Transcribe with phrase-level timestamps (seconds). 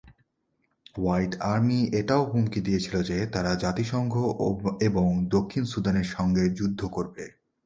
[0.95, 4.13] White army এটাও হুমকি দিয়েছিল যে তারা জাতিসংঘ
[4.81, 7.23] এবং দক্ষিণ সুদানের সাথে যুদ্ধ করবে।